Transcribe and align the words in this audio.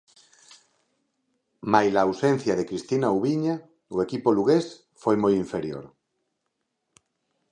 Malia 1.73 1.99
a 2.01 2.05
ausencia 2.09 2.53
de 2.55 2.67
Cristina 2.69 3.07
Ouviña, 3.15 3.55
o 3.95 3.97
equipo 4.05 4.29
lugués 4.37 4.65
foi 5.01 5.15
moi 5.23 5.33
inferior. 5.43 5.85